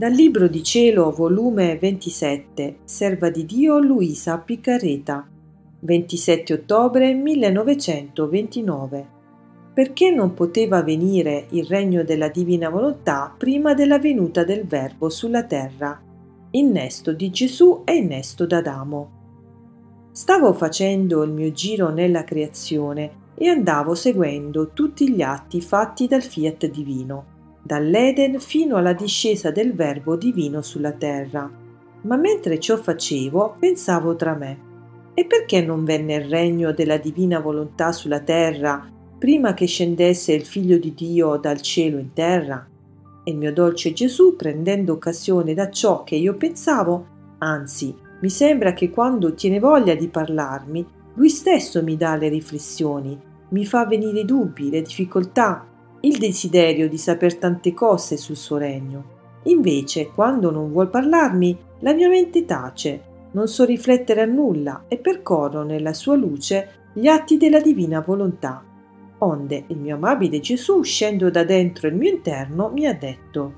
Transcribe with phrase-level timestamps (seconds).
[0.00, 5.28] Dal Libro di Cielo, volume 27, Serva di Dio Luisa Piccarreta,
[5.80, 9.08] 27 ottobre 1929.
[9.74, 15.44] Perché non poteva venire il regno della divina volontà prima della venuta del Verbo sulla
[15.44, 16.00] terra?
[16.52, 19.10] Innesto di Gesù e innesto d'Adamo.
[20.12, 26.22] Stavo facendo il mio giro nella creazione e andavo seguendo tutti gli atti fatti dal
[26.22, 31.50] fiat divino dall'Eden fino alla discesa del Verbo divino sulla terra.
[32.02, 34.68] Ma mentre ciò facevo, pensavo tra me,
[35.14, 40.46] e perché non venne il regno della divina volontà sulla terra prima che scendesse il
[40.46, 42.66] Figlio di Dio dal cielo in terra?
[43.22, 47.06] E il mio dolce Gesù, prendendo occasione da ciò che io pensavo,
[47.38, 53.18] anzi, mi sembra che quando tiene voglia di parlarmi, lui stesso mi dà le riflessioni,
[53.50, 55.66] mi fa venire i dubbi, le difficoltà,
[56.02, 59.18] il desiderio di saper tante cose sul suo regno.
[59.44, 64.98] Invece, quando non vuol parlarmi, la mia mente tace, non so riflettere a nulla e
[64.98, 68.64] percorro nella sua luce gli atti della divina volontà.
[69.18, 73.54] Onde il mio amabile Gesù, uscendo da dentro il mio interno, mi ha detto: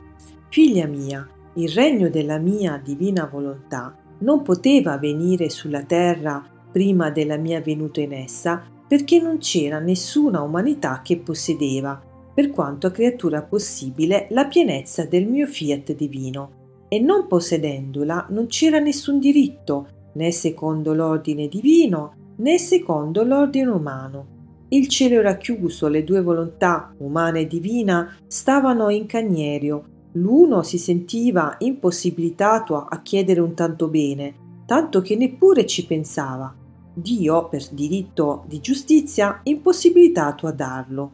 [0.48, 7.36] Figlia mia, il regno della mia divina volontà non poteva venire sulla terra prima della
[7.36, 14.26] mia venuta in essa, perché non c'era nessuna umanità che possedeva per quanto creatura possibile,
[14.30, 20.92] la pienezza del mio fiat divino, e non possedendola non c'era nessun diritto, né secondo
[20.94, 24.26] l'ordine divino, né secondo l'ordine umano.
[24.68, 29.84] Il cielo era chiuso, le due volontà, umana e divina, stavano in cagnerio.
[30.12, 34.34] L'uno si sentiva impossibilitato a chiedere un tanto bene,
[34.66, 36.54] tanto che neppure ci pensava.
[36.94, 41.12] Dio, per diritto di giustizia, impossibilitato a darlo.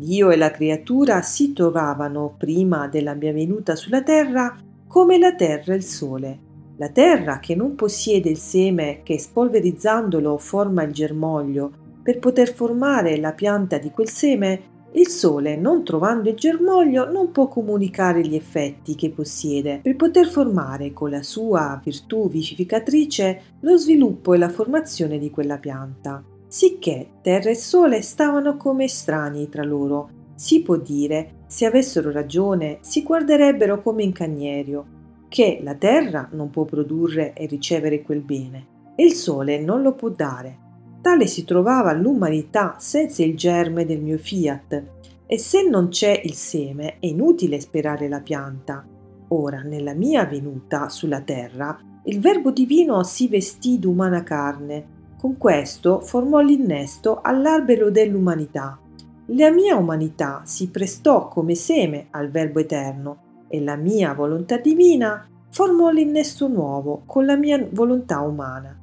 [0.00, 4.56] Dio e la creatura si trovavano prima della mia venuta sulla terra
[4.88, 6.38] come la terra e il sole.
[6.78, 11.70] La terra che non possiede il seme che spolverizzandolo forma il germoglio
[12.02, 17.30] per poter formare la pianta di quel seme, il sole, non trovando il germoglio, non
[17.30, 23.76] può comunicare gli effetti che possiede per poter formare con la sua virtù vivificatrice lo
[23.76, 29.62] sviluppo e la formazione di quella pianta sicché terra e sole stavano come estranei tra
[29.62, 30.10] loro.
[30.34, 36.50] Si può dire, se avessero ragione, si guarderebbero come in cagnerio, che la terra non
[36.50, 38.66] può produrre e ricevere quel bene,
[38.96, 40.58] e il sole non lo può dare.
[41.00, 44.84] Tale si trovava l'umanità senza il germe del mio fiat,
[45.26, 48.84] e se non c'è il seme è inutile sperare la pianta.
[49.28, 56.00] Ora, nella mia venuta sulla terra, il Verbo divino si vestì d'umana carne, con questo
[56.00, 58.78] formò l'innesto all'albero dell'umanità.
[59.26, 65.28] La mia umanità si prestò come seme al Verbo eterno e la mia volontà divina
[65.50, 68.74] formò l'innesto nuovo con la mia volontà umana.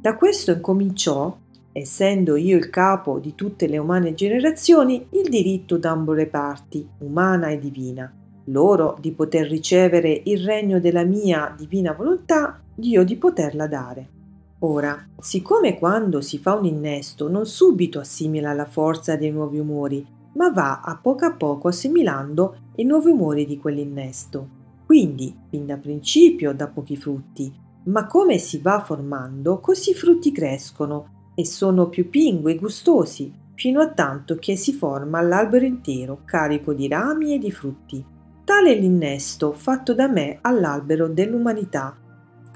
[0.00, 1.36] Da questo incominciò,
[1.72, 7.48] essendo io il capo di tutte le umane generazioni, il diritto d'ambo le parti, umana
[7.48, 8.08] e divina,
[8.44, 14.17] loro di poter ricevere il regno della mia divina volontà, Dio di poterla dare.
[14.60, 20.04] Ora, siccome quando si fa un innesto non subito assimila la forza dei nuovi umori,
[20.34, 24.56] ma va a poco a poco assimilando i nuovi umori di quell'innesto.
[24.84, 27.52] Quindi, fin da principio dà pochi frutti,
[27.84, 33.32] ma come si va formando, così i frutti crescono e sono più pingui e gustosi,
[33.54, 38.04] fino a tanto che si forma l'albero intero, carico di rami e di frutti.
[38.44, 41.96] Tale è l'innesto fatto da me all'albero dell'umanità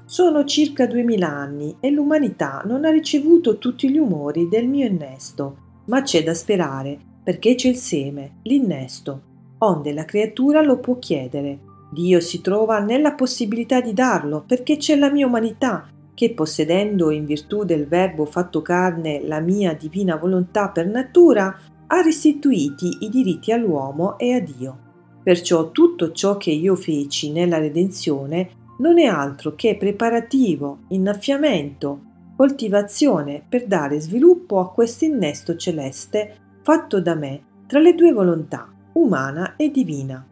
[0.05, 5.57] sono circa duemila anni e l'umanità non ha ricevuto tutti gli umori del mio innesto,
[5.85, 9.21] ma c'è da sperare, perché c'è il seme, l'innesto,
[9.59, 11.59] onde la creatura lo può chiedere.
[11.91, 17.25] Dio si trova nella possibilità di darlo, perché c'è la mia umanità, che possedendo in
[17.25, 21.55] virtù del Verbo fatto carne la mia divina volontà per natura,
[21.87, 24.77] ha restituiti i diritti all'uomo e a Dio.
[25.23, 32.01] Perciò tutto ciò che io feci nella redenzione non è altro che preparativo, innaffiamento,
[32.35, 38.71] coltivazione per dare sviluppo a questo innesto celeste fatto da me tra le due volontà,
[38.93, 40.25] umana e divina.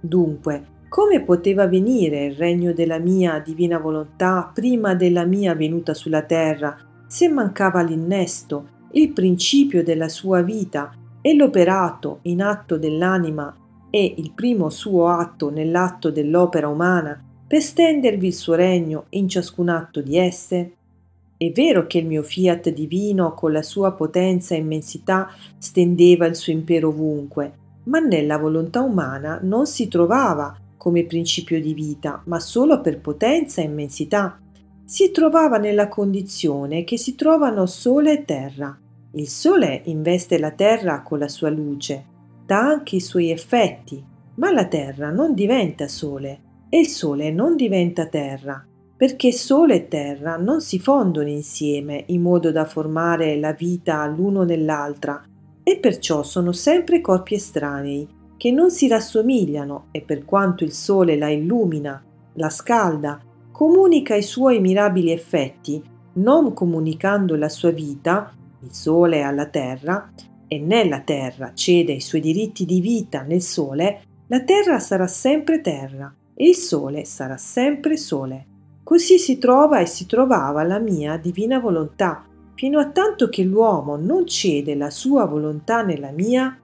[0.00, 6.22] Dunque, come poteva venire il regno della mia divina volontà prima della mia venuta sulla
[6.22, 6.76] terra,
[7.06, 13.54] se mancava l'innesto, il principio della sua vita e l'operato in atto dell'anima
[13.90, 19.70] e il primo suo atto nell'atto dell'opera umana per stendervi il suo regno in ciascun
[19.70, 20.74] atto di esse?
[21.36, 26.36] È vero che il mio fiat divino con la sua potenza e immensità stendeva il
[26.36, 27.52] suo impero ovunque,
[27.86, 33.60] ma nella volontà umana non si trovava come principio di vita, ma solo per potenza
[33.60, 34.38] e immensità.
[34.84, 38.78] Si trovava nella condizione che si trovano sole e terra.
[39.14, 42.04] Il sole investe la terra con la sua luce,
[42.46, 44.00] dà anche i suoi effetti,
[44.36, 48.64] ma la terra non diventa sole e il sole non diventa terra,
[48.96, 54.44] perché sole e terra non si fondono insieme in modo da formare la vita l'uno
[54.44, 55.22] nell'altra
[55.62, 61.18] e perciò sono sempre corpi estranei che non si rassomigliano e per quanto il sole
[61.18, 62.02] la illumina,
[62.34, 63.20] la scalda,
[63.50, 65.82] comunica i suoi mirabili effetti,
[66.14, 68.32] non comunicando la sua vita,
[68.62, 70.10] il sole alla terra,
[70.46, 75.60] e nella terra cede i suoi diritti di vita nel sole, la terra sarà sempre
[75.60, 78.46] terra e il sole sarà sempre sole.
[78.82, 83.96] Così si trova e si trovava la mia divina volontà, fino a tanto che l'uomo
[83.96, 86.58] non cede la sua volontà nella mia,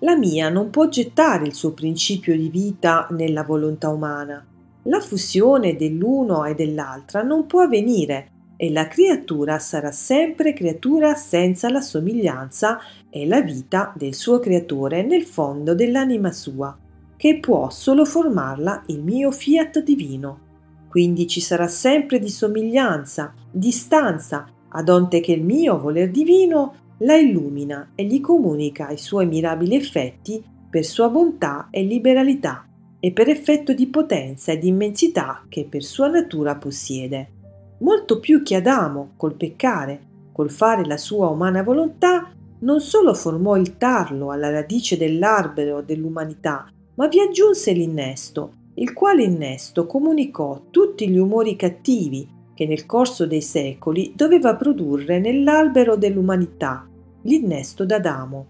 [0.00, 4.44] la mia non può gettare il suo principio di vita nella volontà umana.
[4.82, 11.70] La fusione dell'uno e dell'altra non può avvenire e la creatura sarà sempre creatura senza
[11.70, 16.76] la somiglianza e la vita del suo creatore nel fondo dell'anima sua,
[17.18, 20.46] che può solo formarla il mio fiat divino.
[20.88, 27.90] Quindi ci sarà sempre disomiglianza, distanza, ad onte che il mio voler divino la illumina
[27.96, 32.66] e gli comunica i suoi mirabili effetti per sua bontà e liberalità
[33.00, 37.32] e per effetto di potenza e di immensità che per sua natura possiede.
[37.80, 40.00] Molto più che Adamo, col peccare,
[40.32, 46.70] col fare la sua umana volontà, non solo formò il tarlo alla radice dell'albero dell'umanità,
[46.98, 53.24] ma vi aggiunse l'innesto, il quale innesto comunicò tutti gli umori cattivi che nel corso
[53.24, 56.88] dei secoli doveva produrre nell'albero dell'umanità,
[57.22, 58.46] l'innesto d'Adamo.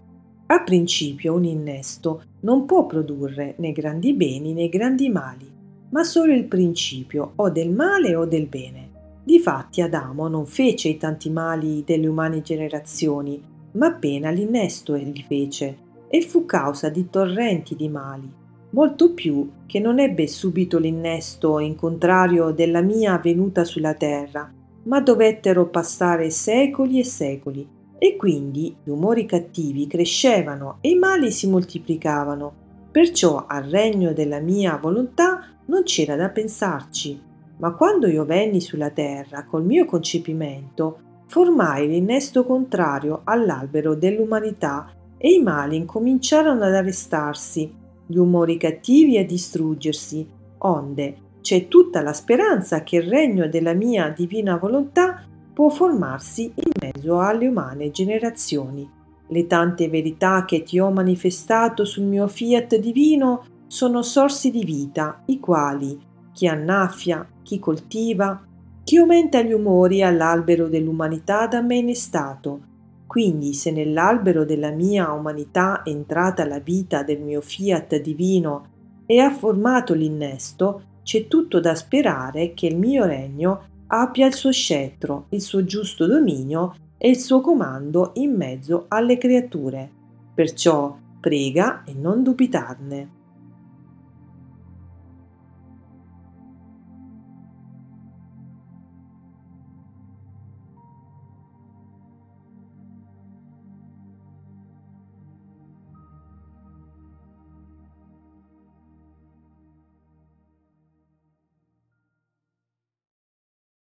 [0.47, 5.47] A principio un innesto non può produrre né grandi beni né grandi mali,
[5.91, 8.89] ma solo il principio o del male o del bene.
[9.23, 13.39] Difatti Adamo non fece i tanti mali delle umane generazioni,
[13.73, 18.29] ma appena l'innesto egli fece, e fu causa di torrenti di mali,
[18.71, 24.51] molto più che non ebbe subito l'innesto in contrario della mia venuta sulla terra,
[24.83, 27.67] ma dovettero passare secoli e secoli,
[27.99, 32.67] e quindi gli umori cattivi crescevano e i mali si moltiplicavano.
[32.91, 37.21] Perciò al regno della mia volontà non c'era da pensarci.
[37.57, 44.89] Ma quando io venni sulla terra col mio concepimento, formai l'innesto contrario all'albero dell'umanità
[45.21, 47.71] e i mali incominciarono ad arrestarsi
[48.05, 50.25] gli umori cattivi a distruggersi,
[50.59, 55.23] onde c'è tutta la speranza che il regno della mia divina volontà
[55.53, 58.89] può formarsi in mezzo alle umane generazioni.
[59.27, 65.21] Le tante verità che ti ho manifestato sul mio fiat divino sono sorsi di vita,
[65.25, 68.41] i quali chi annaffia, chi coltiva,
[68.83, 72.61] chi aumenta gli umori all'albero dell'umanità da me innestato,
[73.09, 78.67] quindi se nell'albero della mia umanità è entrata la vita del mio fiat divino
[79.07, 84.51] e ha formato l'innesto, c'è tutto da sperare che il mio regno abbia il suo
[84.51, 89.89] scettro, il suo giusto dominio e il suo comando in mezzo alle creature.
[90.35, 93.18] Perciò prega e non dubitarne.